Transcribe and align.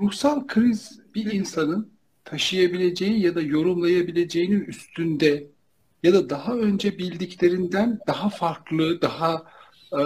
ruhsal 0.00 0.46
kriz 0.46 1.00
bir 1.14 1.32
insanın 1.32 1.90
taşıyabileceği 2.24 3.20
ya 3.20 3.34
da 3.34 3.40
yorumlayabileceğinin 3.40 4.64
üstünde 4.64 5.46
ya 6.02 6.12
da 6.12 6.30
daha 6.30 6.54
önce 6.54 6.98
bildiklerinden 6.98 7.98
daha 8.06 8.28
farklı, 8.28 9.02
daha 9.02 9.44
e, 9.92 10.00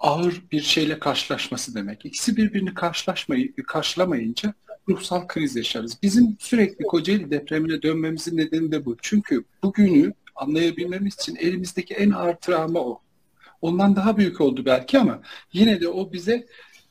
ağır 0.00 0.42
bir 0.52 0.60
şeyle 0.60 0.98
karşılaşması 0.98 1.74
demek. 1.74 2.06
İkisi 2.06 2.36
birbirini 2.36 2.74
karşılaşmayı, 2.74 3.54
karşılamayınca 3.66 4.54
ruhsal 4.88 5.26
kriz 5.26 5.56
yaşarız. 5.56 5.98
Bizim 6.02 6.36
sürekli 6.38 6.84
Kocaeli 6.84 7.30
depremine 7.30 7.82
dönmemizin 7.82 8.36
nedeni 8.36 8.72
de 8.72 8.84
bu. 8.84 8.96
Çünkü 9.02 9.44
bugünü 9.62 10.12
anlayabilmemiz 10.34 11.14
için 11.14 11.36
elimizdeki 11.36 11.94
en 11.94 12.10
ağır 12.10 12.34
travma 12.34 12.80
o. 12.80 13.00
Ondan 13.62 13.96
daha 13.96 14.16
büyük 14.16 14.40
oldu 14.40 14.64
belki 14.64 14.98
ama 14.98 15.22
yine 15.52 15.80
de 15.80 15.88
o 15.88 16.12
bize 16.12 16.46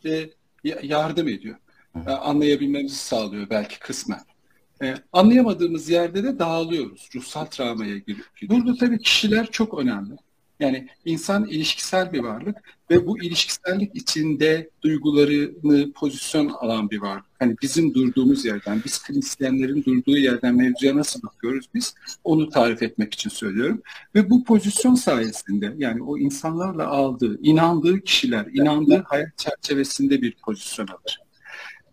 e, 0.05 0.29
yardım 0.83 1.27
ediyor. 1.27 1.57
E, 1.95 2.11
anlayabilmemizi 2.11 2.95
sağlıyor 2.95 3.49
belki 3.49 3.79
kısmen. 3.79 4.21
E, 4.83 4.95
anlayamadığımız 5.13 5.89
yerde 5.89 6.23
de 6.23 6.39
dağılıyoruz. 6.39 7.09
Ruhsal 7.15 7.45
travmaya 7.45 7.97
giriyor. 7.97 8.27
Burada 8.49 8.75
tabii 8.75 8.99
kişiler 8.99 9.51
çok 9.51 9.79
önemli. 9.79 10.15
Yani 10.61 10.87
insan 11.05 11.45
ilişkisel 11.45 12.13
bir 12.13 12.19
varlık 12.19 12.57
ve 12.89 13.07
bu 13.07 13.23
ilişkisellik 13.23 13.95
içinde 13.95 14.69
duygularını 14.81 15.91
pozisyon 15.91 16.49
alan 16.49 16.89
bir 16.89 17.01
varlık. 17.01 17.25
Hani 17.39 17.55
bizim 17.61 17.93
durduğumuz 17.93 18.45
yerden, 18.45 18.81
biz 18.85 19.03
klinisyenlerin 19.03 19.83
durduğu 19.83 20.17
yerden 20.17 20.55
mevzuya 20.55 20.95
nasıl 20.95 21.21
bakıyoruz 21.21 21.65
biz 21.73 21.95
onu 22.23 22.49
tarif 22.49 22.83
etmek 22.83 23.13
için 23.13 23.29
söylüyorum. 23.29 23.81
Ve 24.15 24.29
bu 24.29 24.43
pozisyon 24.43 24.95
sayesinde 24.95 25.73
yani 25.77 26.03
o 26.03 26.17
insanlarla 26.17 26.87
aldığı, 26.87 27.39
inandığı 27.41 28.01
kişiler, 28.01 28.45
inandığı 28.45 29.03
hayat 29.05 29.37
çerçevesinde 29.37 30.21
bir 30.21 30.35
pozisyon 30.35 30.87
alır. 30.87 31.20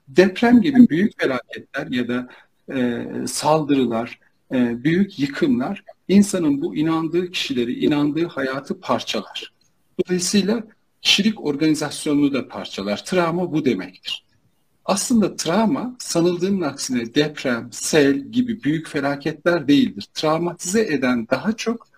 Deprem 0.08 0.60
gibi 0.60 0.88
büyük 0.88 1.20
felaketler 1.20 1.86
ya 1.86 2.08
da 2.08 2.28
e, 2.74 3.06
saldırılar, 3.26 4.20
e, 4.52 4.84
büyük 4.84 5.18
yıkımlar 5.18 5.84
insanın 6.08 6.62
bu 6.62 6.76
inandığı 6.76 7.30
kişileri, 7.30 7.84
inandığı 7.84 8.26
hayatı 8.26 8.80
parçalar. 8.80 9.52
Dolayısıyla 10.00 10.62
kişilik 11.02 11.46
organizasyonunu 11.46 12.32
da 12.32 12.48
parçalar. 12.48 13.04
Travma 13.04 13.52
bu 13.52 13.64
demektir. 13.64 14.24
Aslında 14.84 15.36
travma 15.36 15.96
sanıldığının 15.98 16.60
aksine 16.60 17.14
deprem, 17.14 17.68
sel 17.72 18.18
gibi 18.18 18.62
büyük 18.62 18.88
felaketler 18.88 19.68
değildir. 19.68 20.08
Travmatize 20.14 20.80
eden 20.80 21.28
daha 21.30 21.52
çok 21.52 21.88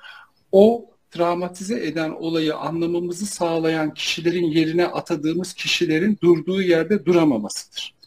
o 0.53 0.91
travmatize 1.11 1.87
eden 1.87 2.11
olayı 2.11 2.57
anlamamızı 2.57 3.27
sağlayan 3.27 3.95
kişilerin 3.95 4.45
yerine 4.45 4.87
atadığımız 4.87 5.55
kişilerin 5.55 6.19
durduğu 6.23 6.63
yerde 6.63 7.05
duramamasıdır. 7.05 8.00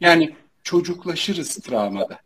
Yani 0.00 0.36
çocuklaşırız 0.62 1.56
travmada. 1.56 2.18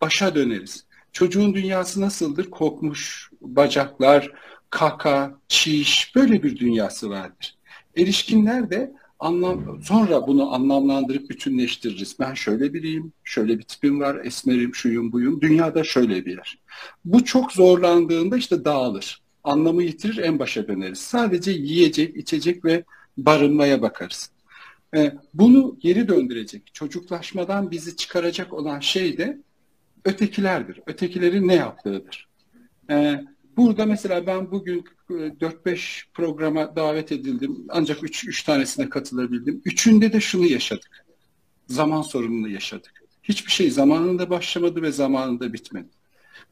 Başa 0.00 0.34
döneriz. 0.34 0.84
Çocuğun 1.12 1.54
dünyası 1.54 2.00
nasıldır? 2.00 2.50
Kokmuş 2.50 3.30
bacaklar, 3.40 4.32
kaka, 4.70 5.38
çiş 5.48 6.12
böyle 6.16 6.42
bir 6.42 6.56
dünyası 6.58 7.10
vardır. 7.10 7.56
Erişkinler 7.96 8.70
de 8.70 8.92
anlam 9.18 9.82
sonra 9.82 10.26
bunu 10.26 10.54
anlamlandırıp 10.54 11.30
bütünleştiririz. 11.30 12.16
Ben 12.20 12.34
şöyle 12.34 12.74
biriyim, 12.74 13.12
şöyle 13.24 13.58
bir 13.58 13.62
tipim 13.62 14.00
var, 14.00 14.24
esmerim, 14.24 14.74
şuyum, 14.74 15.12
buyum. 15.12 15.40
Dünyada 15.40 15.84
şöyle 15.84 16.26
bir 16.26 16.36
yer. 16.36 16.58
Bu 17.04 17.24
çok 17.24 17.52
zorlandığında 17.52 18.36
işte 18.36 18.64
dağılır. 18.64 19.22
Anlamı 19.44 19.82
yitirir, 19.82 20.18
en 20.18 20.38
başa 20.38 20.68
döneriz. 20.68 20.98
Sadece 20.98 21.50
yiyecek, 21.50 22.16
içecek 22.16 22.64
ve 22.64 22.84
barınmaya 23.16 23.82
bakarız. 23.82 24.30
Ee, 24.96 25.12
bunu 25.34 25.76
geri 25.80 26.08
döndürecek, 26.08 26.74
çocuklaşmadan 26.74 27.70
bizi 27.70 27.96
çıkaracak 27.96 28.52
olan 28.52 28.80
şey 28.80 29.18
de 29.18 29.38
ötekilerdir. 30.04 30.80
Ötekilerin 30.86 31.48
ne 31.48 31.54
yaptığıdır. 31.54 32.28
Ee, 32.90 33.24
burada 33.56 33.86
mesela 33.86 34.26
ben 34.26 34.50
bugün 34.50 34.84
4-5 35.10 35.70
e, 35.70 36.12
programa 36.14 36.76
davet 36.76 37.12
edildim. 37.12 37.66
Ancak 37.68 38.04
3, 38.04 38.24
3 38.24 38.42
tanesine 38.42 38.88
katılabildim. 38.88 39.62
Üçünde 39.64 40.12
de 40.12 40.20
şunu 40.20 40.46
yaşadık. 40.46 41.06
Zaman 41.66 42.02
sorununu 42.02 42.48
yaşadık. 42.48 43.02
Hiçbir 43.22 43.50
şey 43.50 43.70
zamanında 43.70 44.30
başlamadı 44.30 44.82
ve 44.82 44.92
zamanında 44.92 45.52
bitmedi. 45.52 45.88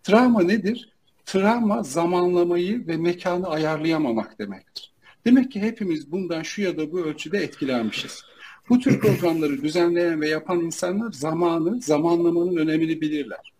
Travma 0.02 0.42
nedir? 0.42 0.92
Travma 1.26 1.82
zamanlamayı 1.82 2.86
ve 2.86 2.96
mekanı 2.96 3.48
ayarlayamamak 3.48 4.38
demektir. 4.38 4.92
Demek 5.24 5.52
ki 5.52 5.60
hepimiz 5.60 6.12
bundan 6.12 6.42
şu 6.42 6.62
ya 6.62 6.76
da 6.76 6.92
bu 6.92 7.00
ölçüde 7.00 7.38
etkilenmişiz. 7.38 8.24
Bu 8.68 8.80
tür 8.80 9.00
programları 9.00 9.62
düzenleyen 9.62 10.20
ve 10.20 10.28
yapan 10.28 10.60
insanlar 10.60 11.12
zamanı, 11.12 11.82
zamanlamanın 11.82 12.56
önemini 12.56 13.00
bilirler. 13.00 13.52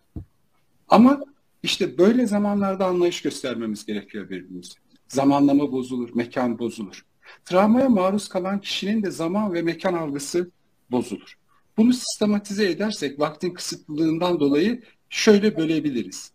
Ama 0.88 1.20
işte 1.62 1.98
böyle 1.98 2.26
zamanlarda 2.26 2.86
anlayış 2.86 3.22
göstermemiz 3.22 3.86
gerekiyor 3.86 4.30
birbirimize. 4.30 4.74
Zamanlama 5.08 5.72
bozulur, 5.72 6.10
mekan 6.14 6.58
bozulur. 6.58 7.04
Travmaya 7.44 7.88
maruz 7.88 8.28
kalan 8.28 8.60
kişinin 8.60 9.02
de 9.02 9.10
zaman 9.10 9.54
ve 9.54 9.62
mekan 9.62 9.94
algısı 9.94 10.50
bozulur. 10.90 11.34
Bunu 11.76 11.92
sistematize 11.92 12.70
edersek 12.70 13.20
vaktin 13.20 13.50
kısıtlılığından 13.50 14.40
dolayı 14.40 14.82
şöyle 15.10 15.56
bölebiliriz. 15.56 16.32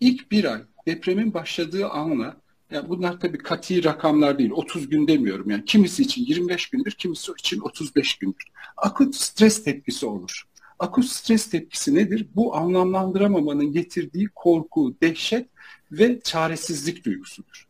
İlk 0.00 0.30
bir 0.30 0.44
ay 0.44 0.62
depremin 0.86 1.34
başladığı 1.34 1.88
anla 1.88 2.39
yani 2.70 2.88
bunlar 2.88 3.20
tabii 3.20 3.38
kati 3.38 3.84
rakamlar 3.84 4.38
değil. 4.38 4.50
30 4.50 4.88
gün 4.88 5.08
demiyorum. 5.08 5.50
Yani 5.50 5.64
kimisi 5.64 6.02
için 6.02 6.24
25 6.24 6.70
gündür, 6.70 6.90
kimisi 6.90 7.32
için 7.38 7.60
35 7.60 8.18
gündür. 8.18 8.44
Akut 8.76 9.14
stres 9.14 9.64
tepkisi 9.64 10.06
olur. 10.06 10.42
Akut 10.78 11.04
stres 11.04 11.50
tepkisi 11.50 11.94
nedir? 11.94 12.28
Bu 12.34 12.56
anlamlandıramamanın 12.56 13.72
getirdiği 13.72 14.28
korku, 14.34 14.94
dehşet 15.02 15.48
ve 15.92 16.20
çaresizlik 16.20 17.04
duygusudur. 17.04 17.68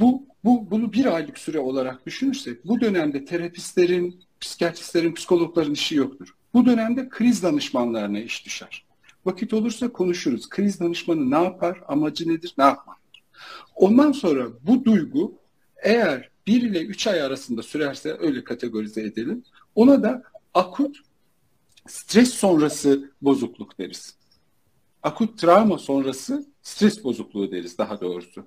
Bu, 0.00 0.26
bu 0.44 0.70
bunu 0.70 0.92
bir 0.92 1.14
aylık 1.14 1.38
süre 1.38 1.58
olarak 1.58 2.06
düşünürsek 2.06 2.66
bu 2.66 2.80
dönemde 2.80 3.24
terapistlerin, 3.24 4.20
psikiyatristlerin, 4.40 5.14
psikologların 5.14 5.72
işi 5.72 5.94
yoktur. 5.94 6.34
Bu 6.54 6.66
dönemde 6.66 7.08
kriz 7.08 7.42
danışmanlarına 7.42 8.18
iş 8.20 8.46
düşer. 8.46 8.86
Vakit 9.24 9.54
olursa 9.54 9.92
konuşuruz. 9.92 10.48
Kriz 10.48 10.80
danışmanı 10.80 11.30
ne 11.30 11.44
yapar, 11.44 11.80
amacı 11.88 12.28
nedir, 12.28 12.54
ne 12.58 12.64
yapmak? 12.64 13.01
Ondan 13.74 14.12
sonra 14.12 14.48
bu 14.62 14.84
duygu 14.84 15.38
eğer 15.76 16.30
1 16.46 16.62
ile 16.62 16.84
3 16.84 17.06
ay 17.06 17.22
arasında 17.22 17.62
sürerse 17.62 18.16
öyle 18.20 18.44
kategorize 18.44 19.02
edelim. 19.02 19.44
Ona 19.74 20.02
da 20.02 20.22
akut 20.54 20.96
stres 21.86 22.34
sonrası 22.34 23.10
bozukluk 23.22 23.78
deriz. 23.78 24.16
Akut 25.02 25.38
travma 25.38 25.78
sonrası 25.78 26.46
stres 26.62 27.04
bozukluğu 27.04 27.52
deriz 27.52 27.78
daha 27.78 28.00
doğrusu. 28.00 28.46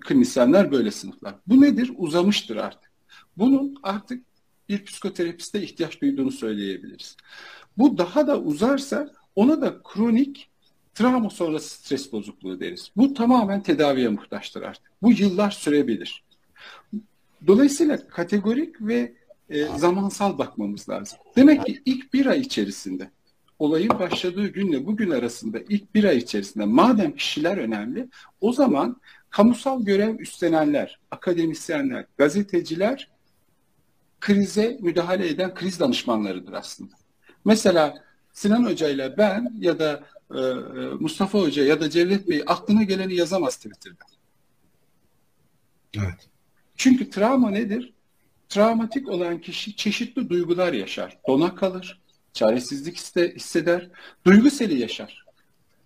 Klinisyenler 0.00 0.72
böyle 0.72 0.90
sınıflar. 0.90 1.34
Bu 1.46 1.60
nedir? 1.60 1.92
Uzamıştır 1.96 2.56
artık. 2.56 2.90
Bunun 3.36 3.78
artık 3.82 4.24
bir 4.68 4.84
psikoterapiste 4.84 5.62
ihtiyaç 5.62 6.00
duyduğunu 6.00 6.30
söyleyebiliriz. 6.30 7.16
Bu 7.78 7.98
daha 7.98 8.26
da 8.26 8.40
uzarsa 8.40 9.12
ona 9.34 9.60
da 9.60 9.82
kronik 9.82 10.50
Travma 10.94 11.30
sonrası 11.30 11.68
stres 11.68 12.12
bozukluğu 12.12 12.60
deriz. 12.60 12.90
Bu 12.96 13.14
tamamen 13.14 13.62
tedaviye 13.62 14.08
muhtaçtır 14.08 14.62
artık. 14.62 14.92
Bu 15.02 15.12
yıllar 15.12 15.50
sürebilir. 15.50 16.24
Dolayısıyla 17.46 18.08
kategorik 18.08 18.80
ve 18.80 19.14
e, 19.50 19.64
zamansal 19.64 20.38
bakmamız 20.38 20.88
lazım. 20.88 21.18
Demek 21.36 21.66
ki 21.66 21.82
ilk 21.84 22.14
bir 22.14 22.26
ay 22.26 22.40
içerisinde 22.40 23.10
olayın 23.58 23.98
başladığı 23.98 24.46
günle 24.46 24.86
bugün 24.86 25.10
arasında 25.10 25.58
ilk 25.68 25.94
bir 25.94 26.04
ay 26.04 26.16
içerisinde 26.16 26.64
madem 26.64 27.16
kişiler 27.16 27.56
önemli 27.56 28.08
o 28.40 28.52
zaman 28.52 29.00
kamusal 29.30 29.84
görev 29.84 30.18
üstlenenler, 30.18 31.00
akademisyenler, 31.10 32.06
gazeteciler 32.16 33.10
krize 34.20 34.78
müdahale 34.80 35.28
eden 35.28 35.54
kriz 35.54 35.80
danışmanlarıdır 35.80 36.52
aslında. 36.52 36.94
Mesela 37.44 38.04
Sinan 38.34 38.64
Hoca 38.64 38.88
ile 38.88 39.14
ben 39.18 39.54
ya 39.58 39.78
da 39.78 40.04
e, 40.34 40.38
e, 40.38 40.44
Mustafa 41.00 41.38
Hoca 41.38 41.64
ya 41.64 41.80
da 41.80 41.90
Cevdet 41.90 42.28
Bey 42.28 42.42
aklına 42.46 42.82
geleni 42.82 43.14
yazamaz 43.14 43.56
Twitter'da. 43.56 44.04
Evet. 45.96 46.28
Çünkü 46.76 47.10
travma 47.10 47.50
nedir? 47.50 47.92
Travmatik 48.48 49.08
olan 49.08 49.40
kişi 49.40 49.76
çeşitli 49.76 50.28
duygular 50.28 50.72
yaşar. 50.72 51.18
Dona 51.28 51.54
kalır, 51.54 52.00
çaresizlik 52.32 52.96
hisseder, 53.36 53.90
duygu 54.26 54.50
seli 54.50 54.80
yaşar. 54.80 55.24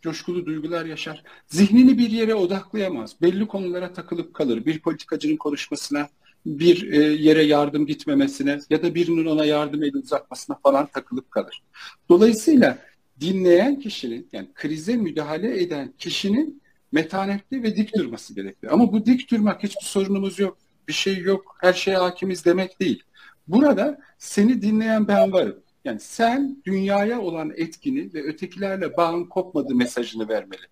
Coşkulu 0.02 0.46
duygular 0.46 0.84
yaşar. 0.84 1.22
Zihnini 1.46 1.98
bir 1.98 2.10
yere 2.10 2.34
odaklayamaz. 2.34 3.22
Belli 3.22 3.46
konulara 3.46 3.92
takılıp 3.92 4.34
kalır. 4.34 4.66
Bir 4.66 4.78
politikacının 4.78 5.36
konuşmasına, 5.36 6.08
bir 6.46 6.92
e, 6.92 6.96
yere 6.96 7.42
yardım 7.42 7.86
gitmemesine 7.86 8.60
ya 8.70 8.82
da 8.82 8.94
birinin 8.94 9.26
ona 9.26 9.44
yardım 9.44 9.82
eli 9.82 9.96
uzatmasına 9.96 10.58
falan 10.62 10.86
takılıp 10.86 11.30
kalır. 11.30 11.62
Dolayısıyla 12.08 12.78
dinleyen 13.20 13.80
kişinin 13.80 14.28
yani 14.32 14.48
krize 14.54 14.96
müdahale 14.96 15.62
eden 15.62 15.92
kişinin 15.98 16.62
metanetli 16.92 17.62
ve 17.62 17.76
dik 17.76 17.96
durması 17.96 18.34
gerekiyor. 18.34 18.72
Ama 18.72 18.92
bu 18.92 19.06
dik 19.06 19.30
durmak 19.30 19.62
hiçbir 19.62 19.84
sorunumuz 19.84 20.38
yok, 20.38 20.58
bir 20.88 20.92
şey 20.92 21.18
yok, 21.18 21.56
her 21.60 21.72
şeye 21.72 21.96
hakimiz 21.96 22.44
demek 22.44 22.80
değil. 22.80 23.02
Burada 23.48 23.98
seni 24.18 24.62
dinleyen 24.62 25.08
ben 25.08 25.32
varım. 25.32 25.56
Yani 25.84 26.00
sen 26.00 26.62
dünyaya 26.64 27.20
olan 27.20 27.52
etkini 27.56 28.14
ve 28.14 28.22
ötekilerle 28.22 28.96
bağın 28.96 29.24
kopmadığı 29.24 29.74
mesajını 29.74 30.28
vermeli. 30.28 30.62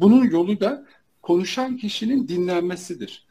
Bunun 0.00 0.30
yolu 0.30 0.60
da 0.60 0.86
konuşan 1.22 1.76
kişinin 1.76 2.28
dinlenmesidir. 2.28 3.26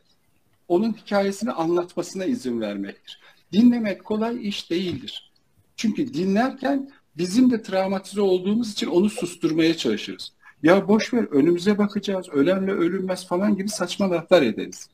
Onun 0.71 0.93
hikayesini 0.93 1.51
anlatmasına 1.51 2.25
izin 2.25 2.61
vermektir. 2.61 3.19
Dinlemek 3.51 4.03
kolay 4.03 4.47
iş 4.47 4.69
değildir. 4.71 5.31
Çünkü 5.75 6.13
dinlerken 6.13 6.91
bizim 7.17 7.51
de 7.51 7.61
travmatize 7.61 8.21
olduğumuz 8.21 8.71
için 8.71 8.87
onu 8.87 9.09
susturmaya 9.09 9.77
çalışırız. 9.77 10.33
Ya 10.63 10.87
boş 10.87 11.13
ver 11.13 11.23
önümüze 11.23 11.77
bakacağız, 11.77 12.29
ölenle 12.29 12.71
ölünmez 12.71 13.27
falan 13.27 13.57
gibi 13.57 13.69
saçma 13.69 14.11
laflar 14.11 14.41
ederiz. 14.41 14.89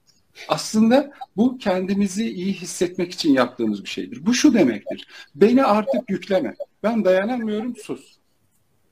Aslında 0.47 1.11
bu 1.35 1.57
kendimizi 1.57 2.29
iyi 2.31 2.53
hissetmek 2.53 3.11
için 3.11 3.33
yaptığımız 3.33 3.83
bir 3.83 3.89
şeydir. 3.89 4.25
Bu 4.25 4.33
şu 4.33 4.53
demektir. 4.53 5.07
Beni 5.35 5.63
artık 5.63 6.09
yükleme. 6.09 6.55
Ben 6.83 7.05
dayanamıyorum 7.05 7.75
sus 7.75 8.17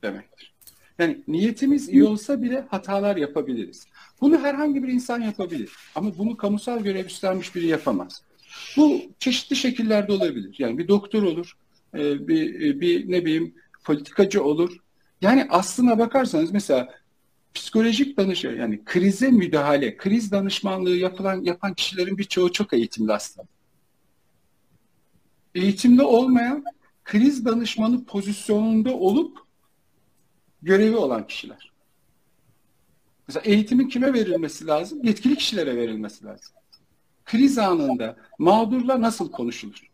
demektir. 0.04 0.55
Yani 1.00 1.24
niyetimiz 1.28 1.90
iyi 1.90 2.04
olsa 2.04 2.42
bile 2.42 2.66
hatalar 2.70 3.18
yapabiliriz. 3.18 3.86
Bunu 4.22 4.40
herhangi 4.40 4.84
bir 4.84 4.88
insan 4.88 5.22
yapabilir. 5.22 5.72
Ama 5.96 6.18
bunu 6.18 6.38
kamusal 6.38 6.80
görev 6.80 7.06
üstlenmiş 7.06 7.56
biri 7.56 7.68
yapamaz. 7.68 8.22
Bu 8.78 9.02
çeşitli 9.20 9.56
şekillerde 9.56 10.12
olabilir. 10.12 10.56
Yani 10.60 10.78
bir 10.78 10.88
doktor 10.88 11.24
olur, 11.24 11.54
e, 11.94 12.28
bir, 12.28 12.62
e, 12.62 12.82
bir 12.82 13.12
ne 13.12 13.26
bileyim 13.26 13.56
politikacı 13.84 14.44
olur. 14.44 14.78
Yani 15.22 15.48
aslına 15.50 16.00
bakarsanız 16.00 16.52
mesela 16.52 16.90
psikolojik 17.54 18.18
danışma 18.18 18.52
yani 18.52 18.86
krize 18.86 19.32
müdahale, 19.32 19.98
kriz 19.98 20.32
danışmanlığı 20.32 20.98
yapılan 20.98 21.42
yapan 21.42 21.74
kişilerin 21.74 22.18
birçoğu 22.18 22.52
çok 22.52 22.74
eğitimli 22.74 23.14
aslında. 23.14 23.48
Eğitimli 25.56 26.04
olmayan 26.04 26.64
kriz 27.04 27.46
danışmanı 27.46 28.06
pozisyonunda 28.06 28.94
olup 28.94 29.45
görevi 30.66 30.96
olan 30.96 31.28
kişiler. 31.28 31.72
Mesela 33.28 33.44
eğitimin 33.46 33.90
kime 33.90 34.14
verilmesi 34.14 34.68
lazım? 34.68 35.00
Yetkili 35.04 35.36
kişilere 35.36 35.76
verilmesi 35.76 36.26
lazım. 36.26 36.56
Kriz 37.26 37.58
anında 37.58 38.16
mağdurla 38.40 39.02
nasıl 39.02 39.32
konuşulur? 39.32 39.90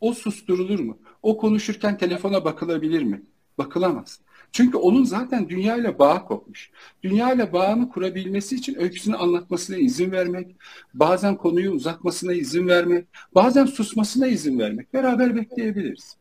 O 0.00 0.12
susturulur 0.14 0.80
mu? 0.80 0.98
O 1.22 1.36
konuşurken 1.36 1.98
telefona 1.98 2.44
bakılabilir 2.44 3.02
mi? 3.02 3.22
Bakılamaz. 3.58 4.20
Çünkü 4.52 4.76
onun 4.76 5.04
zaten 5.04 5.48
dünyayla 5.48 5.98
bağı 5.98 6.24
kopmuş. 6.24 6.70
Dünyayla 7.02 7.52
bağını 7.52 7.88
kurabilmesi 7.88 8.56
için 8.56 8.74
öyküsünü 8.74 9.16
anlatmasına 9.16 9.76
izin 9.76 10.10
vermek, 10.10 10.56
bazen 10.94 11.36
konuyu 11.36 11.70
uzatmasına 11.70 12.32
izin 12.32 12.68
vermek, 12.68 13.06
bazen 13.34 13.66
susmasına 13.66 14.26
izin 14.26 14.58
vermek. 14.58 14.94
Beraber 14.94 15.36
bekleyebiliriz. 15.36 16.16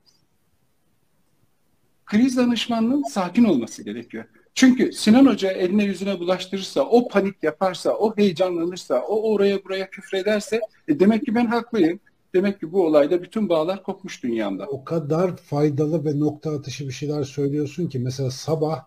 Kriz 2.06 2.38
danışmanlığın 2.38 3.04
sakin 3.04 3.44
olması 3.44 3.84
gerekiyor. 3.84 4.26
Çünkü 4.54 4.94
Sinan 4.94 5.26
Hoca 5.26 5.52
eline 5.52 5.84
yüzüne 5.84 6.20
bulaştırırsa, 6.20 6.82
o 6.82 7.08
panik 7.08 7.44
yaparsa, 7.44 7.92
o 7.94 8.18
heyecanlanırsa, 8.18 9.02
o 9.02 9.34
oraya 9.34 9.64
buraya 9.64 9.90
küfrederse 9.90 10.60
e 10.88 11.00
demek 11.00 11.26
ki 11.26 11.36
ben 11.36 11.46
haklıyım. 11.46 12.00
Demek 12.34 12.60
ki 12.60 12.72
bu 12.72 12.86
olayda 12.86 13.24
bütün 13.24 13.50
bağlar 13.50 13.84
kopmuş 13.84 14.24
dünyamda. 14.24 14.66
O 14.66 14.84
kadar 14.84 15.38
faydalı 15.38 16.06
ve 16.06 16.20
nokta 16.20 16.52
atışı 16.52 16.88
bir 16.88 16.94
şeyler 16.94 17.24
söylüyorsun 17.24 17.88
ki 17.88 18.00
mesela 18.00 18.32
sabah 18.32 18.86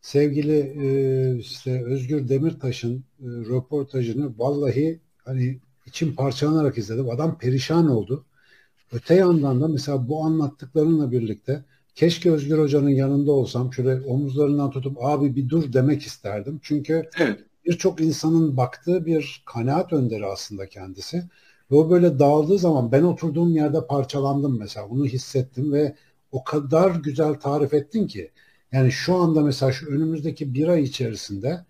sevgili 0.00 0.58
e, 0.58 1.38
işte 1.38 1.84
Özgür 1.84 2.28
Demirtaş'ın 2.28 2.96
e, 2.96 3.24
röportajını 3.24 4.38
vallahi 4.38 5.00
hani 5.24 5.58
içim 5.86 6.14
parçalanarak 6.14 6.78
izledim. 6.78 7.10
Adam 7.10 7.38
perişan 7.38 7.90
oldu. 7.90 8.24
Öte 8.92 9.14
yandan 9.14 9.60
da 9.60 9.68
mesela 9.68 10.08
bu 10.08 10.24
anlattıklarınla 10.24 11.12
birlikte 11.12 11.64
keşke 11.96 12.32
Özgür 12.32 12.58
Hoca'nın 12.58 12.90
yanında 12.90 13.32
olsam 13.32 13.72
şöyle 13.72 14.00
omuzlarından 14.06 14.70
tutup 14.70 15.04
abi 15.04 15.36
bir 15.36 15.48
dur 15.48 15.72
demek 15.72 16.02
isterdim. 16.02 16.60
Çünkü 16.62 17.08
evet. 17.18 17.40
birçok 17.64 18.00
insanın 18.00 18.56
baktığı 18.56 19.06
bir 19.06 19.42
kanaat 19.46 19.92
önderi 19.92 20.26
aslında 20.26 20.68
kendisi. 20.68 21.24
Ve 21.70 21.76
o 21.76 21.90
böyle 21.90 22.18
dağıldığı 22.18 22.58
zaman 22.58 22.92
ben 22.92 23.02
oturduğum 23.02 23.56
yerde 23.56 23.86
parçalandım 23.86 24.58
mesela. 24.58 24.86
Onu 24.86 25.06
hissettim 25.06 25.72
ve 25.72 25.94
o 26.32 26.44
kadar 26.44 26.90
güzel 26.90 27.34
tarif 27.34 27.74
ettin 27.74 28.06
ki. 28.06 28.30
Yani 28.72 28.92
şu 28.92 29.14
anda 29.14 29.40
mesela 29.40 29.72
şu 29.72 29.86
önümüzdeki 29.86 30.54
bir 30.54 30.68
ay 30.68 30.82
içerisinde 30.82 31.64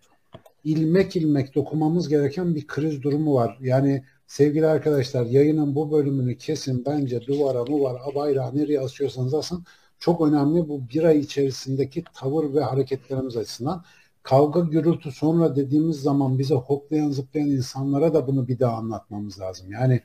ilmek 0.64 1.17
ilmek 1.17 1.55
dokumamız 1.55 2.08
gereken 2.08 2.55
bir 2.55 2.67
kriz 2.67 3.02
durumu 3.02 3.34
var. 3.34 3.58
Yani 3.61 4.05
sevgili 4.26 4.67
arkadaşlar 4.67 5.26
yayının 5.26 5.75
bu 5.75 5.93
bölümünü 5.93 6.38
kesin 6.38 6.84
bence 6.87 7.26
duvara 7.26 7.64
mı 7.64 7.82
var 7.82 8.14
bayrağı 8.14 8.56
nereye 8.56 8.81
asıyorsanız 8.81 9.34
asın. 9.34 9.64
Çok 9.98 10.20
önemli 10.28 10.69
bu 10.69 10.88
bir 10.88 11.04
ay 11.04 11.19
içerisindeki 11.19 12.04
tavır 12.14 12.54
ve 12.54 12.60
hareketlerimiz 12.60 13.37
açısından 13.37 13.84
kavga 14.22 14.60
gürültü 14.60 15.12
sonra 15.12 15.56
dediğimiz 15.56 15.96
zaman 15.96 16.38
bize 16.38 16.54
hoplayan 16.54 17.10
zıplayan 17.10 17.48
insanlara 17.48 18.14
da 18.14 18.26
bunu 18.26 18.48
bir 18.48 18.58
daha 18.58 18.76
anlatmamız 18.76 19.40
lazım. 19.40 19.72
Yani 19.72 20.00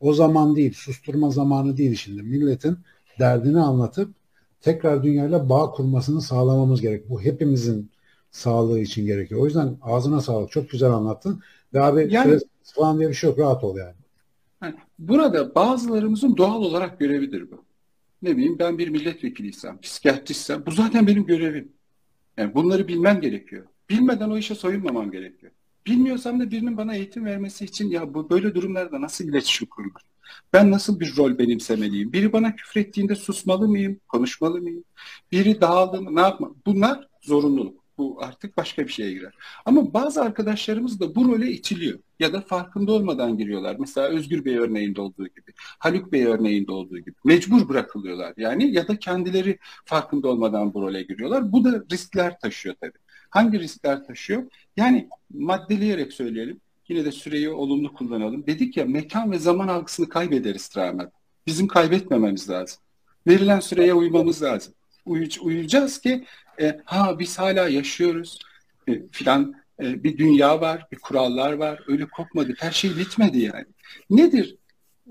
o 0.00 0.14
zaman 0.14 0.56
değil, 0.56 0.72
susturma 0.74 1.30
zamanı 1.30 1.76
değil 1.76 1.94
şimdi. 1.94 2.22
Milletin 2.22 2.78
derdini 3.18 3.60
anlatıp 3.60 4.14
tekrar 4.60 5.02
dünyayla 5.02 5.48
bağ 5.48 5.70
kurmasını 5.70 6.22
sağlamamız 6.22 6.80
gerek. 6.80 7.10
Bu 7.10 7.22
hepimizin 7.22 7.90
sağlığı 8.30 8.80
için 8.80 9.06
gerekiyor. 9.06 9.40
O 9.40 9.44
yüzden 9.44 9.78
ağzına 9.82 10.20
sağlık. 10.20 10.50
Çok 10.50 10.70
güzel 10.70 10.90
anlattın. 10.90 11.42
Ve 11.74 11.80
abi 11.80 12.08
yani, 12.10 12.38
falan 12.62 12.98
diye 12.98 13.08
bir 13.08 13.14
şey 13.14 13.30
yok. 13.30 13.38
Rahat 13.38 13.64
ol 13.64 13.76
yani. 13.76 13.94
Burada 14.98 15.54
bazılarımızın 15.54 16.36
doğal 16.36 16.62
olarak 16.62 17.00
görevidir 17.00 17.50
bu. 17.50 17.65
Ne 18.22 18.36
bileyim 18.36 18.58
ben 18.58 18.78
bir 18.78 18.88
milletvekiliysem, 18.88 19.80
psikiyatristsem 19.80 20.66
bu 20.66 20.70
zaten 20.70 21.06
benim 21.06 21.26
görevim. 21.26 21.72
Yani 22.36 22.54
bunları 22.54 22.88
bilmem 22.88 23.20
gerekiyor. 23.20 23.66
Bilmeden 23.90 24.30
o 24.30 24.38
işe 24.38 24.54
soyunmamam 24.54 25.10
gerekiyor. 25.10 25.52
Bilmiyorsam 25.86 26.40
da 26.40 26.50
birinin 26.50 26.76
bana 26.76 26.94
eğitim 26.94 27.24
vermesi 27.24 27.64
için 27.64 27.90
ya 27.90 28.14
bu 28.14 28.30
böyle 28.30 28.54
durumlarda 28.54 29.00
nasıl 29.00 29.24
iletişim 29.24 29.68
kurulur? 29.68 30.00
Ben 30.52 30.70
nasıl 30.70 31.00
bir 31.00 31.16
rol 31.16 31.38
benimsemeliyim? 31.38 32.12
Biri 32.12 32.32
bana 32.32 32.56
küfrettiğinde 32.56 33.14
susmalı 33.14 33.68
mıyım? 33.68 34.00
Konuşmalı 34.08 34.60
mıyım? 34.60 34.84
Biri 35.32 35.60
dağıldı 35.60 36.02
mı? 36.02 36.16
Ne 36.16 36.20
yapma? 36.20 36.50
Bunlar 36.66 37.08
zorunluluk. 37.22 37.85
Bu 37.98 38.16
artık 38.22 38.56
başka 38.56 38.86
bir 38.86 38.92
şeye 38.92 39.12
girer. 39.12 39.34
Ama 39.64 39.94
bazı 39.94 40.22
arkadaşlarımız 40.22 41.00
da 41.00 41.14
bu 41.14 41.32
role 41.32 41.50
itiliyor. 41.50 41.98
Ya 42.20 42.32
da 42.32 42.40
farkında 42.40 42.92
olmadan 42.92 43.38
giriyorlar. 43.38 43.76
Mesela 43.78 44.08
Özgür 44.08 44.44
Bey 44.44 44.56
örneğinde 44.56 45.00
olduğu 45.00 45.26
gibi. 45.26 45.52
Haluk 45.58 46.12
Bey 46.12 46.24
örneğinde 46.24 46.72
olduğu 46.72 46.98
gibi. 46.98 47.14
Mecbur 47.24 47.68
bırakılıyorlar 47.68 48.34
yani. 48.36 48.72
Ya 48.72 48.88
da 48.88 48.98
kendileri 48.98 49.58
farkında 49.84 50.28
olmadan 50.28 50.74
bu 50.74 50.82
role 50.82 51.02
giriyorlar. 51.02 51.52
Bu 51.52 51.64
da 51.64 51.84
riskler 51.92 52.38
taşıyor 52.40 52.74
tabii. 52.80 52.98
Hangi 53.30 53.60
riskler 53.60 54.06
taşıyor? 54.06 54.44
Yani 54.76 55.08
maddeleyerek 55.34 56.12
söyleyelim. 56.12 56.60
Yine 56.88 57.04
de 57.04 57.12
süreyi 57.12 57.50
olumlu 57.50 57.94
kullanalım. 57.94 58.46
Dedik 58.46 58.76
ya 58.76 58.84
mekan 58.84 59.32
ve 59.32 59.38
zaman 59.38 59.68
algısını 59.68 60.08
kaybederiz 60.08 60.68
travmada. 60.68 61.12
Bizim 61.46 61.66
kaybetmememiz 61.68 62.50
lazım. 62.50 62.78
Verilen 63.26 63.60
süreye 63.60 63.94
uymamız 63.94 64.42
lazım. 64.42 64.74
Uy 65.06 65.28
uyuyacağız 65.42 65.98
ki 65.98 66.24
e, 66.60 66.80
ha 66.84 67.18
biz 67.18 67.38
hala 67.38 67.68
yaşıyoruz 67.68 68.38
e, 68.88 69.08
filan 69.12 69.54
e, 69.82 70.04
bir 70.04 70.18
dünya 70.18 70.60
var, 70.60 70.86
bir 70.92 70.98
kurallar 70.98 71.52
var. 71.52 71.82
Öyle 71.86 72.06
kopmadık. 72.08 72.62
Her 72.62 72.70
şey 72.70 72.96
bitmedi 72.96 73.38
yani. 73.38 73.66
Nedir 74.10 74.56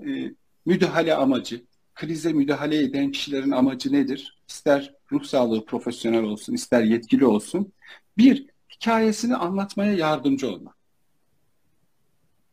e, 0.06 0.32
müdahale 0.66 1.14
amacı? 1.14 1.64
Krize 1.94 2.32
müdahale 2.32 2.78
eden 2.78 3.10
kişilerin 3.10 3.50
amacı 3.50 3.92
nedir? 3.92 4.42
İster 4.48 4.94
ruh 5.12 5.24
sağlığı 5.24 5.64
profesyonel 5.64 6.22
olsun, 6.22 6.54
ister 6.54 6.82
yetkili 6.82 7.26
olsun. 7.26 7.72
Bir, 8.18 8.46
hikayesini 8.70 9.36
anlatmaya 9.36 9.92
yardımcı 9.92 10.50
olmak. 10.50 10.76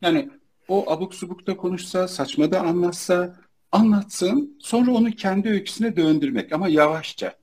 Yani 0.01 0.29
o 0.67 0.91
abuk 0.91 1.15
subukta 1.15 1.57
konuşsa, 1.57 2.07
saçmada 2.07 2.61
anlatsa, 2.61 3.35
anlatsın, 3.71 4.57
sonra 4.59 4.91
onu 4.91 5.11
kendi 5.11 5.49
öyküsüne 5.49 5.95
döndürmek 5.95 6.53
ama 6.53 6.67
yavaşça, 6.67 7.35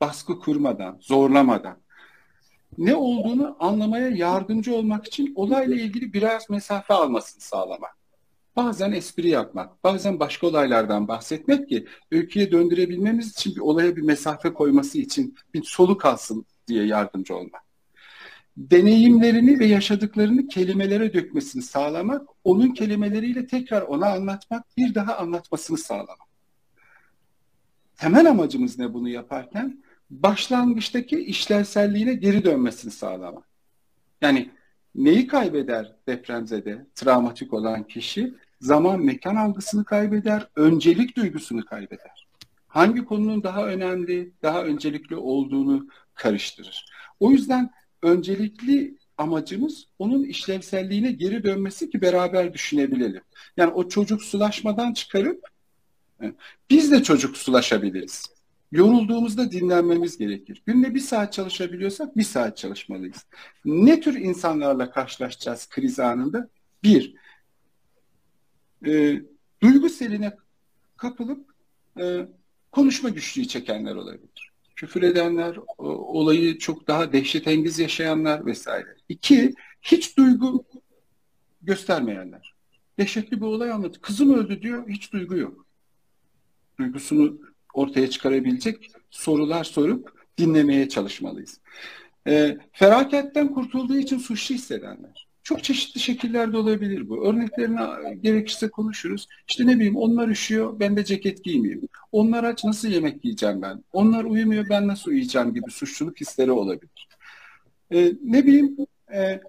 baskı 0.00 0.38
kurmadan, 0.38 0.98
zorlamadan. 1.00 1.76
Ne 2.78 2.94
olduğunu 2.94 3.56
anlamaya 3.60 4.08
yardımcı 4.08 4.74
olmak 4.74 5.06
için 5.06 5.32
olayla 5.34 5.76
ilgili 5.76 6.12
biraz 6.12 6.50
mesafe 6.50 6.94
almasını 6.94 7.42
sağlamak. 7.42 7.98
Bazen 8.56 8.92
espri 8.92 9.28
yapmak, 9.28 9.84
bazen 9.84 10.20
başka 10.20 10.46
olaylardan 10.46 11.08
bahsetmek 11.08 11.68
ki 11.68 11.86
öyküye 12.12 12.52
döndürebilmemiz 12.52 13.30
için 13.32 13.54
bir 13.54 13.60
olaya 13.60 13.96
bir 13.96 14.02
mesafe 14.02 14.52
koyması 14.52 14.98
için 14.98 15.36
bir 15.54 15.62
soluk 15.62 16.04
alsın 16.04 16.46
diye 16.68 16.86
yardımcı 16.86 17.36
olmak 17.36 17.68
deneyimlerini 18.58 19.58
ve 19.58 19.66
yaşadıklarını 19.66 20.48
kelimelere 20.48 21.14
dökmesini 21.14 21.62
sağlamak, 21.62 22.28
onun 22.44 22.70
kelimeleriyle 22.70 23.46
tekrar 23.46 23.82
ona 23.82 24.10
anlatmak, 24.10 24.76
bir 24.76 24.94
daha 24.94 25.16
anlatmasını 25.16 25.78
sağlamak. 25.78 26.28
Temel 27.96 28.30
amacımız 28.30 28.78
ne 28.78 28.94
bunu 28.94 29.08
yaparken? 29.08 29.82
Başlangıçtaki 30.10 31.18
işlevselliğine 31.24 32.14
geri 32.14 32.44
dönmesini 32.44 32.92
sağlamak. 32.92 33.44
Yani 34.20 34.50
neyi 34.94 35.26
kaybeder 35.26 35.96
depremzede, 36.06 36.86
travmatik 36.94 37.52
olan 37.52 37.84
kişi? 37.84 38.34
zaman 38.60 39.00
mekan 39.00 39.36
algısını 39.36 39.84
kaybeder, 39.84 40.48
öncelik 40.56 41.16
duygusunu 41.16 41.64
kaybeder. 41.64 42.28
Hangi 42.68 43.04
konunun 43.04 43.42
daha 43.42 43.66
önemli, 43.66 44.32
daha 44.42 44.64
öncelikli 44.64 45.16
olduğunu 45.16 45.88
karıştırır. 46.14 46.86
O 47.20 47.30
yüzden 47.30 47.70
öncelikli 48.02 48.98
amacımız 49.18 49.86
onun 49.98 50.24
işlevselliğine 50.24 51.12
geri 51.12 51.44
dönmesi 51.44 51.90
ki 51.90 52.02
beraber 52.02 52.54
düşünebilelim. 52.54 53.22
Yani 53.56 53.72
o 53.72 53.88
çocuk 53.88 54.22
sulaşmadan 54.22 54.92
çıkarıp 54.92 55.48
biz 56.70 56.92
de 56.92 57.02
çocuk 57.02 57.36
sulaşabiliriz. 57.36 58.37
Yorulduğumuzda 58.72 59.50
dinlenmemiz 59.50 60.18
gerekir. 60.18 60.62
Günde 60.66 60.94
bir 60.94 61.00
saat 61.00 61.32
çalışabiliyorsak 61.32 62.16
bir 62.16 62.22
saat 62.22 62.56
çalışmalıyız. 62.56 63.26
Ne 63.64 64.00
tür 64.00 64.14
insanlarla 64.14 64.90
karşılaşacağız 64.90 65.68
kriz 65.68 66.00
anında? 66.00 66.48
Bir, 66.82 67.14
e, 68.86 69.22
duygu 69.62 69.88
seline 69.88 70.36
kapılıp 70.96 71.46
e, 72.00 72.28
konuşma 72.72 73.08
güçlüğü 73.08 73.48
çekenler 73.48 73.94
olabilir. 73.94 74.52
Küfür 74.76 75.02
edenler, 75.02 75.56
olayı 75.78 76.58
çok 76.58 76.88
daha 76.88 77.12
dehşetengiz 77.12 77.78
yaşayanlar 77.78 78.46
vesaire. 78.46 78.96
İki, 79.08 79.54
hiç 79.82 80.16
duygu 80.16 80.64
göstermeyenler. 81.62 82.54
Dehşetli 82.98 83.40
bir 83.40 83.46
olay 83.46 83.72
anlatıyor. 83.72 84.02
Kızım 84.02 84.34
öldü 84.34 84.62
diyor, 84.62 84.88
hiç 84.88 85.12
duygu 85.12 85.36
yok. 85.36 85.66
Duygusunu 86.78 87.40
ortaya 87.78 88.10
çıkarabilecek 88.10 88.90
sorular 89.10 89.64
sorup 89.64 90.12
dinlemeye 90.38 90.88
çalışmalıyız. 90.88 91.60
E, 92.26 92.56
felaketten 92.72 93.54
kurtulduğu 93.54 93.96
için 93.96 94.18
suçlu 94.18 94.54
hissedenler. 94.54 95.28
Çok 95.42 95.64
çeşitli 95.64 96.00
şekillerde 96.00 96.56
olabilir 96.56 97.08
bu. 97.08 97.26
Örneklerini 97.28 97.78
gerekirse 98.20 98.68
konuşuruz. 98.68 99.26
İşte 99.48 99.66
ne 99.66 99.76
bileyim 99.76 99.96
onlar 99.96 100.28
üşüyor 100.28 100.80
ben 100.80 100.96
de 100.96 101.04
ceket 101.04 101.44
giymeyeyim. 101.44 101.88
Onlar 102.12 102.44
aç 102.44 102.64
nasıl 102.64 102.88
yemek 102.88 103.24
yiyeceğim 103.24 103.62
ben? 103.62 103.84
Onlar 103.92 104.24
uyumuyor 104.24 104.66
ben 104.70 104.88
nasıl 104.88 105.10
uyuyacağım 105.10 105.54
gibi 105.54 105.70
suçluluk 105.70 106.20
hisleri 106.20 106.50
olabilir. 106.50 107.08
E, 107.92 108.12
ne 108.24 108.46
bileyim 108.46 108.76
e, 109.14 109.40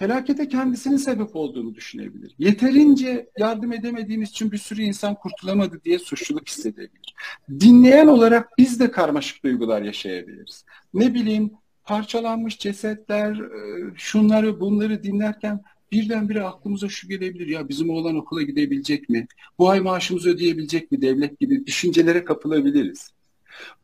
felakete 0.00 0.48
kendisinin 0.48 0.96
sebep 0.96 1.36
olduğunu 1.36 1.74
düşünebilir. 1.74 2.34
Yeterince 2.38 3.30
yardım 3.38 3.72
edemediğimiz 3.72 4.30
için 4.30 4.52
bir 4.52 4.58
sürü 4.58 4.82
insan 4.82 5.14
kurtulamadı 5.14 5.80
diye 5.84 5.98
suçluluk 5.98 6.48
hissedebilir. 6.48 7.14
Dinleyen 7.50 8.06
olarak 8.06 8.58
biz 8.58 8.80
de 8.80 8.90
karmaşık 8.90 9.44
duygular 9.44 9.82
yaşayabiliriz. 9.82 10.64
Ne 10.94 11.14
bileyim 11.14 11.50
parçalanmış 11.84 12.58
cesetler, 12.58 13.34
e, 13.34 13.92
şunları 13.96 14.60
bunları 14.60 15.02
dinlerken 15.02 15.60
birdenbire 15.92 16.42
aklımıza 16.42 16.88
şu 16.88 17.08
gelebilir. 17.08 17.46
Ya 17.46 17.68
bizim 17.68 17.90
oğlan 17.90 18.16
okula 18.16 18.42
gidebilecek 18.42 19.08
mi? 19.08 19.26
Bu 19.58 19.70
ay 19.70 19.80
maaşımızı 19.80 20.30
ödeyebilecek 20.30 20.92
mi 20.92 21.02
devlet 21.02 21.40
gibi 21.40 21.66
düşüncelere 21.66 22.24
kapılabiliriz. 22.24 23.10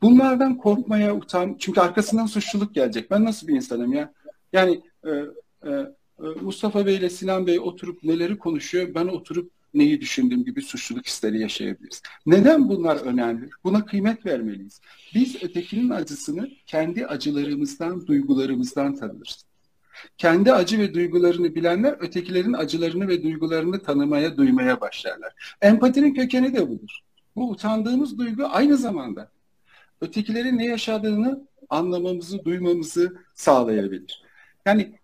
Bunlardan 0.02 0.56
korkmaya 0.56 1.16
utan 1.16 1.56
çünkü 1.58 1.80
arkasından 1.80 2.26
suçluluk 2.26 2.74
gelecek. 2.74 3.10
Ben 3.10 3.24
nasıl 3.24 3.48
bir 3.48 3.54
insanım 3.54 3.92
ya? 3.92 4.12
Yani 4.52 4.82
e, 5.04 5.10
e, 5.70 5.86
Mustafa 6.18 6.86
Bey 6.86 6.96
ile 6.96 7.10
Sinan 7.10 7.46
Bey 7.46 7.60
oturup 7.60 8.04
neleri 8.04 8.38
konuşuyor, 8.38 8.94
ben 8.94 9.06
oturup 9.06 9.50
neyi 9.74 10.00
düşündüğüm 10.00 10.44
gibi 10.44 10.62
suçluluk 10.62 11.06
hisleri 11.06 11.40
yaşayabiliriz. 11.40 12.02
Neden 12.26 12.68
bunlar 12.68 12.96
önemli? 12.96 13.50
Buna 13.64 13.84
kıymet 13.84 14.26
vermeliyiz. 14.26 14.80
Biz 15.14 15.42
ötekinin 15.42 15.90
acısını 15.90 16.48
kendi 16.66 17.06
acılarımızdan, 17.06 18.06
duygularımızdan 18.06 18.96
tanırız. 18.96 19.44
Kendi 20.18 20.52
acı 20.52 20.78
ve 20.78 20.94
duygularını 20.94 21.54
bilenler 21.54 21.96
ötekilerin 22.00 22.52
acılarını 22.52 23.08
ve 23.08 23.22
duygularını 23.22 23.82
tanımaya, 23.82 24.36
duymaya 24.36 24.80
başlarlar. 24.80 25.56
Empatinin 25.62 26.14
kökeni 26.14 26.54
de 26.54 26.68
budur. 26.68 26.98
Bu 27.36 27.50
utandığımız 27.50 28.18
duygu 28.18 28.44
aynı 28.46 28.76
zamanda 28.76 29.30
ötekilerin 30.00 30.58
ne 30.58 30.66
yaşadığını 30.66 31.46
anlamamızı, 31.68 32.44
duymamızı 32.44 33.16
sağlayabilir. 33.34 34.22
Yani 34.66 34.98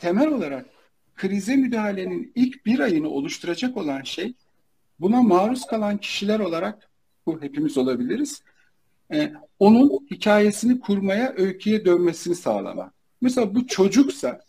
temel 0.00 0.28
olarak 0.28 0.66
krize 1.16 1.56
müdahalenin 1.56 2.32
ilk 2.34 2.66
bir 2.66 2.78
ayını 2.78 3.08
oluşturacak 3.08 3.76
olan 3.76 4.02
şey 4.02 4.34
buna 5.00 5.22
maruz 5.22 5.66
kalan 5.66 5.98
kişiler 5.98 6.40
olarak 6.40 6.88
bu 7.26 7.42
hepimiz 7.42 7.78
olabiliriz. 7.78 8.42
E, 9.12 9.32
onun 9.58 10.06
hikayesini 10.10 10.80
kurmaya, 10.80 11.34
öyküye 11.36 11.84
dönmesini 11.84 12.34
sağlamak. 12.34 12.92
Mesela 13.20 13.54
bu 13.54 13.66
çocuksa 13.66 14.40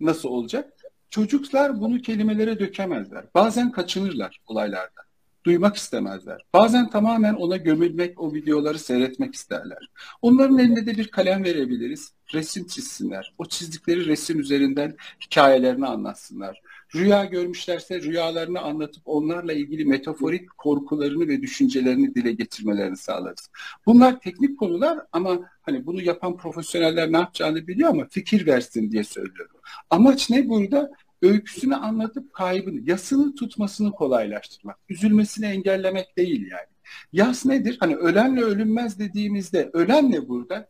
nasıl 0.00 0.28
olacak? 0.28 0.72
Çocuklar 1.10 1.80
bunu 1.80 2.02
kelimelere 2.02 2.58
dökemezler. 2.58 3.24
Bazen 3.34 3.72
kaçınırlar 3.72 4.40
olaylarda 4.46 5.07
duymak 5.44 5.76
istemezler. 5.76 6.44
Bazen 6.52 6.90
tamamen 6.90 7.34
ona 7.34 7.56
gömülmek, 7.56 8.20
o 8.20 8.34
videoları 8.34 8.78
seyretmek 8.78 9.34
isterler. 9.34 9.90
Onların 10.22 10.58
elinde 10.58 10.86
de 10.86 10.96
bir 10.96 11.08
kalem 11.08 11.44
verebiliriz. 11.44 12.12
Resim 12.34 12.66
çizsinler. 12.66 13.34
O 13.38 13.44
çizdikleri 13.44 14.06
resim 14.06 14.40
üzerinden 14.40 14.96
hikayelerini 15.24 15.86
anlatsınlar. 15.86 16.62
Rüya 16.94 17.24
görmüşlerse 17.24 18.02
rüyalarını 18.02 18.60
anlatıp 18.60 19.02
onlarla 19.04 19.52
ilgili 19.52 19.84
metaforik 19.84 20.58
korkularını 20.58 21.28
ve 21.28 21.42
düşüncelerini 21.42 22.14
dile 22.14 22.32
getirmelerini 22.32 22.96
sağlarız. 22.96 23.50
Bunlar 23.86 24.20
teknik 24.20 24.58
konular 24.58 24.98
ama 25.12 25.40
hani 25.62 25.86
bunu 25.86 26.02
yapan 26.02 26.36
profesyoneller 26.36 27.12
ne 27.12 27.16
yapacağını 27.16 27.66
biliyor 27.66 27.90
ama 27.90 28.06
fikir 28.10 28.46
versin 28.46 28.90
diye 28.90 29.04
söylüyorum. 29.04 29.56
Amaç 29.90 30.30
ne 30.30 30.48
burada? 30.48 30.90
Öyküsünü 31.22 31.74
anlatıp 31.74 32.32
kaybını, 32.32 32.80
yasını 32.90 33.34
tutmasını 33.34 33.92
kolaylaştırmak. 33.92 34.78
Üzülmesini 34.88 35.46
engellemek 35.46 36.16
değil 36.16 36.50
yani. 36.50 36.68
Yas 37.12 37.46
nedir? 37.46 37.76
Hani 37.80 37.96
ölenle 37.96 38.42
ölünmez 38.42 38.98
dediğimizde 38.98 39.70
ölen 39.72 40.10
ne 40.10 40.28
burada? 40.28 40.68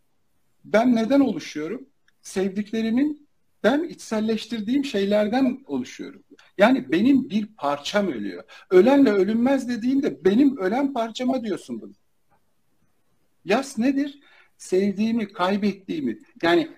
Ben 0.65 0.97
neden 0.97 1.21
oluşuyorum? 1.21 1.87
Sevdiklerimin 2.23 3.29
ben 3.65 3.83
içselleştirdiğim 3.83 4.85
şeylerden 4.85 5.61
oluşuyorum. 5.67 6.23
Yani 6.59 6.93
benim 6.93 7.31
bir 7.31 7.47
parçam 7.47 8.09
ölüyor. 8.09 8.45
Ölenle 8.71 9.11
ölünmez 9.11 9.69
dediğinde 9.69 10.25
benim 10.25 10.57
ölen 10.57 10.93
parçama 10.93 11.45
diyorsun 11.45 11.81
bunu. 11.81 11.93
Yas 13.45 13.79
nedir? 13.79 14.21
Sevdiğimi, 14.59 15.33
kaybettiğimi. 15.33 16.19
Yani 16.43 16.71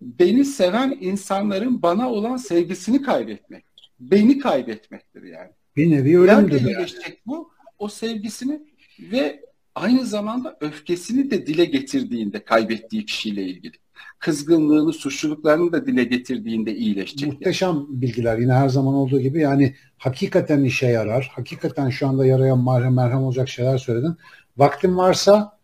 beni 0.00 0.44
seven 0.44 0.98
insanların 1.00 1.82
bana 1.82 2.10
olan 2.10 2.36
sevgisini 2.36 3.02
kaybetmektir. 3.02 3.92
Beni 4.00 4.38
kaybetmektir 4.38 5.22
yani. 5.22 5.50
Bir 5.76 5.90
nevi 5.90 6.18
ölümdür 6.18 6.60
yani. 6.60 6.86
bu? 7.26 7.50
O 7.78 7.88
sevgisini 7.88 8.60
ve 9.00 9.40
aynı 9.74 10.06
zamanda 10.06 10.56
öfkesini 10.60 11.30
de 11.30 11.46
dile 11.46 11.64
getirdiğinde 11.64 12.44
kaybettiği 12.44 13.06
kişiyle 13.06 13.42
ilgili. 13.42 13.76
Kızgınlığını, 14.18 14.92
suçluluklarını 14.92 15.72
da 15.72 15.86
dile 15.86 16.04
getirdiğinde 16.04 16.74
iyileşecek. 16.74 17.32
Muhteşem 17.32 17.74
yani. 17.74 17.86
bilgiler 17.88 18.38
yine 18.38 18.52
her 18.52 18.68
zaman 18.68 18.94
olduğu 18.94 19.20
gibi 19.20 19.40
yani 19.40 19.74
hakikaten 19.98 20.64
işe 20.64 20.86
yarar. 20.86 21.30
Hakikaten 21.34 21.90
şu 21.90 22.08
anda 22.08 22.26
yarayan 22.26 22.64
merhem 22.64 22.94
merhem 22.94 23.22
olacak 23.22 23.48
şeyler 23.48 23.78
söyledin. 23.78 24.16
Vaktin 24.56 24.96
varsa 24.96 25.58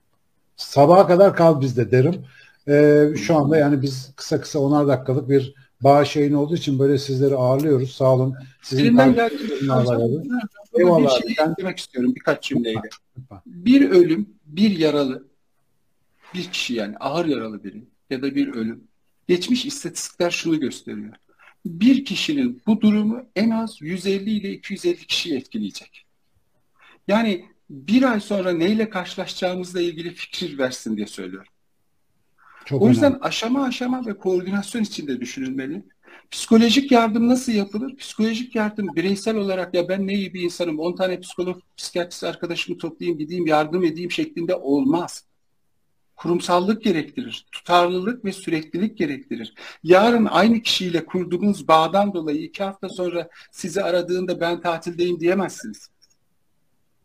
sabaha 0.56 1.06
kadar 1.06 1.36
kal 1.36 1.60
bizde 1.60 1.90
derim. 1.90 2.24
Ee, 2.68 3.08
şu 3.16 3.36
anda 3.36 3.56
yani 3.56 3.82
biz 3.82 4.12
kısa 4.16 4.40
kısa 4.40 4.58
onar 4.58 4.88
dakikalık 4.88 5.28
bir 5.28 5.54
bağış 5.80 6.16
yayını 6.16 6.40
olduğu 6.40 6.56
için 6.56 6.78
böyle 6.78 6.98
sizleri 6.98 7.34
ağırlıyoruz. 7.34 7.90
Sağ 7.90 8.14
olun. 8.14 8.34
Sizin 8.62 8.96
geldiği 8.96 9.70
Eyvallah. 10.78 11.20
Bir 11.20 11.26
şey 11.26 11.36
ben... 11.38 11.54
demek 11.58 11.78
istiyorum 11.78 12.14
birkaç 12.14 12.48
cümleyle. 12.48 12.80
Bir 13.46 13.90
ölüm, 13.90 14.28
bir 14.46 14.78
yaralı, 14.78 15.26
bir 16.34 16.44
kişi 16.44 16.74
yani 16.74 16.96
ağır 16.96 17.26
yaralı 17.26 17.64
biri 17.64 17.84
ya 18.10 18.22
da 18.22 18.34
bir 18.34 18.54
ölüm. 18.54 18.84
Geçmiş 19.28 19.66
istatistikler 19.66 20.30
şunu 20.30 20.60
gösteriyor. 20.60 21.12
Bir 21.66 22.04
kişinin 22.04 22.62
bu 22.66 22.80
durumu 22.80 23.24
en 23.36 23.50
az 23.50 23.76
150 23.80 24.30
ile 24.30 24.50
250 24.50 25.06
kişiyi 25.06 25.36
etkileyecek. 25.36 26.06
Yani 27.08 27.44
bir 27.70 28.02
ay 28.02 28.20
sonra 28.20 28.52
neyle 28.52 28.90
karşılaşacağımızla 28.90 29.80
ilgili 29.80 30.10
fikir 30.10 30.58
versin 30.58 30.96
diye 30.96 31.06
söylüyorum. 31.06 31.52
Çok 32.66 32.82
o 32.82 32.88
yüzden 32.88 33.12
önemli. 33.12 33.22
aşama 33.22 33.64
aşama 33.64 34.06
ve 34.06 34.18
koordinasyon 34.18 34.82
içinde 34.82 35.20
düşünülmeli. 35.20 35.82
Psikolojik 36.30 36.92
yardım 36.92 37.28
nasıl 37.28 37.52
yapılır? 37.52 37.96
Psikolojik 37.96 38.54
yardım 38.54 38.88
bireysel 38.96 39.36
olarak 39.36 39.74
ya 39.74 39.88
ben 39.88 40.06
ne 40.06 40.14
iyi 40.14 40.34
bir 40.34 40.40
insanım, 40.40 40.78
10 40.78 40.96
tane 40.96 41.20
psikolog, 41.20 41.60
psikiyatrist 41.76 42.24
arkadaşımı 42.24 42.78
toplayayım, 42.78 43.18
gideyim 43.18 43.46
yardım 43.46 43.84
edeyim 43.84 44.10
şeklinde 44.10 44.54
olmaz. 44.54 45.24
Kurumsallık 46.16 46.82
gerektirir, 46.82 47.46
tutarlılık 47.52 48.24
ve 48.24 48.32
süreklilik 48.32 48.98
gerektirir. 48.98 49.54
Yarın 49.82 50.24
aynı 50.24 50.60
kişiyle 50.60 51.06
kurduğunuz 51.06 51.68
bağdan 51.68 52.14
dolayı 52.14 52.42
iki 52.42 52.64
hafta 52.64 52.88
sonra 52.88 53.28
sizi 53.52 53.82
aradığında 53.82 54.40
ben 54.40 54.60
tatildeyim 54.60 55.20
diyemezsiniz 55.20 55.90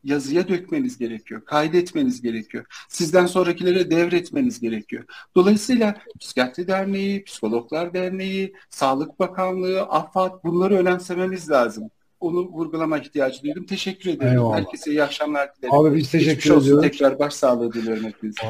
yazıya 0.04 0.48
dökmeniz 0.48 0.98
gerekiyor, 0.98 1.46
kaydetmeniz 1.46 2.22
gerekiyor. 2.22 2.66
Sizden 2.90 3.26
sonrakilere 3.26 3.92
devretmeniz 3.92 4.60
gerekiyor. 4.60 5.04
Dolayısıyla 5.36 5.96
Psikiyatri 6.20 6.68
Derneği, 6.68 7.24
Psikologlar 7.24 7.94
Derneği, 7.94 8.54
Sağlık 8.70 9.20
Bakanlığı, 9.20 9.82
AFAD 9.82 10.44
bunları 10.44 10.76
önemsememiz 10.76 11.50
lazım. 11.50 11.90
onu 12.20 12.48
vurgulama 12.48 12.98
ihtiyacı 13.00 13.44
duydum. 13.44 13.66
Teşekkür 13.66 14.10
ederim. 14.10 14.32
Eyvallah. 14.32 14.58
Herkese 14.58 14.92
iyi 14.92 15.04
akşamlar 15.04 15.56
dilerim. 15.56 15.74
Abi 15.76 15.96
biz 15.96 16.12
teşekkür 16.12 16.36
Geçmiş 16.36 16.64
ediyoruz. 16.64 16.84
Tekrar 16.84 17.20
başsağlığı 17.20 17.74
diliyorum 17.74 18.04
hepinize. 18.04 18.42